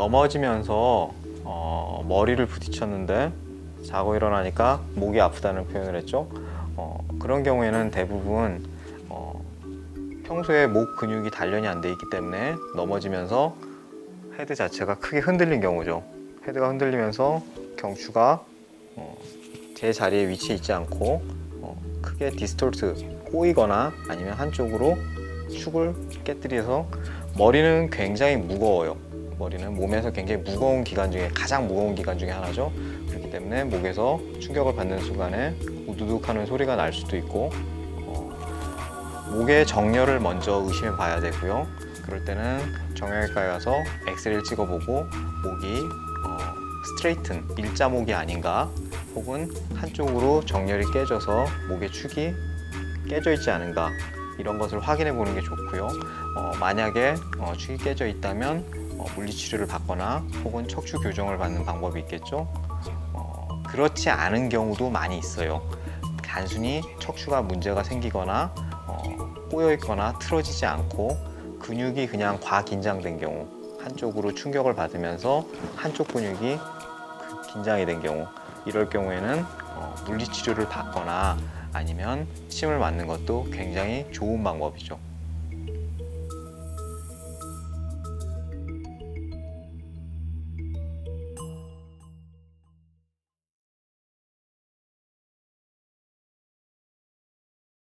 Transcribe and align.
넘어지면서 0.00 1.12
어, 1.44 2.04
머리를 2.08 2.44
부딪혔는데 2.46 3.32
자고 3.86 4.16
일어나니까 4.16 4.80
목이 4.94 5.20
아프다는 5.20 5.68
표현을 5.68 5.94
했죠. 5.96 6.28
어, 6.76 7.06
그런 7.20 7.42
경우에는 7.42 7.90
대부분 7.90 8.64
어, 9.08 9.44
평소에 10.24 10.66
목 10.66 10.96
근육이 10.96 11.30
단련이 11.30 11.66
안 11.66 11.80
돼 11.80 11.90
있기 11.90 12.06
때문에 12.10 12.54
넘어지면서 12.76 13.54
head 14.38 14.54
자체가 14.54 14.96
크게 14.96 15.18
흔들린 15.18 15.60
경우죠. 15.60 16.02
head가 16.48 16.68
흔들리면서 16.68 17.42
경추가 17.76 18.42
어, 18.96 19.18
제 19.76 19.92
자리에 19.92 20.28
위치해 20.28 20.54
있지 20.54 20.72
않고 20.72 21.22
어, 21.60 21.80
크게 22.00 22.30
distort 22.30 23.20
꼬이거나 23.30 23.92
아니면 24.08 24.32
한쪽으로 24.32 24.96
축을 25.50 25.94
깨뜨려서 26.24 26.86
머리는 27.36 27.90
굉장히 27.90 28.36
무거워요. 28.36 28.96
머리는 29.38 29.74
몸에서 29.74 30.10
굉장히 30.10 30.42
무거운 30.42 30.84
기관 30.84 31.10
중에 31.10 31.28
가장 31.34 31.66
무거운 31.66 31.94
기관 31.94 32.18
중에 32.18 32.30
하나죠. 32.30 32.72
그렇기 33.08 33.30
때문에 33.30 33.64
목에서 33.64 34.20
충격을 34.40 34.74
받는 34.74 35.00
순간에 35.00 35.54
우두둑 35.86 36.28
하는 36.28 36.44
소리가 36.44 36.76
날 36.76 36.92
수도 36.92 37.16
있고 37.16 37.50
어, 38.02 39.30
목의 39.30 39.66
정렬을 39.66 40.20
먼저 40.20 40.62
의심해 40.66 40.94
봐야 40.96 41.20
되고요. 41.20 41.66
그럴 42.04 42.24
때는 42.24 42.60
정형외과에 42.94 43.48
가서 43.48 43.74
엑스레이를 44.08 44.44
찍어보고 44.44 45.04
목이 45.42 45.80
어, 46.26 46.38
스트레이튼 46.96 47.44
일자목이 47.56 48.12
아닌가 48.12 48.70
혹은 49.14 49.50
한쪽으로 49.74 50.44
정렬이 50.44 50.92
깨져서 50.92 51.46
목의 51.68 51.90
축이 51.90 52.34
깨져 53.08 53.32
있지 53.32 53.50
않은가 53.50 53.90
이런 54.40 54.58
것을 54.58 54.80
확인해 54.80 55.12
보는 55.12 55.34
게 55.34 55.42
좋고요. 55.42 55.88
어, 56.36 56.52
만약에 56.58 57.14
어, 57.38 57.52
축이 57.56 57.76
깨져 57.78 58.06
있다면 58.06 58.96
어, 58.98 59.04
물리치료를 59.14 59.66
받거나 59.66 60.24
혹은 60.44 60.66
척추 60.66 60.98
교정을 60.98 61.38
받는 61.38 61.64
방법이 61.64 62.00
있겠죠. 62.00 62.48
어, 63.12 63.62
그렇지 63.68 64.10
않은 64.10 64.48
경우도 64.48 64.90
많이 64.90 65.18
있어요. 65.18 65.62
단순히 66.22 66.82
척추가 66.98 67.42
문제가 67.42 67.82
생기거나 67.82 68.52
어, 68.86 69.34
꼬여 69.50 69.72
있거나 69.74 70.18
틀어지지 70.18 70.64
않고 70.64 71.16
근육이 71.60 72.06
그냥 72.06 72.38
과긴장된 72.40 73.18
경우 73.18 73.46
한쪽으로 73.82 74.34
충격을 74.34 74.74
받으면서 74.74 75.44
한쪽 75.76 76.08
근육이 76.08 76.58
그 76.58 77.52
긴장이 77.52 77.84
된 77.86 78.00
경우 78.00 78.26
이럴 78.66 78.88
경우에는 78.88 79.44
어, 79.74 79.94
물리치료를 80.06 80.68
받거나 80.68 81.36
아니면 81.72 82.26
침을 82.48 82.78
맞는 82.78 83.06
것도 83.06 83.48
굉장히 83.52 84.06
좋은 84.12 84.42
방법이죠. 84.42 84.98